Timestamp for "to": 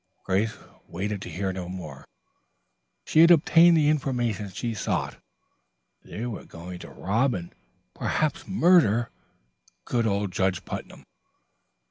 1.21-1.29, 6.79-6.89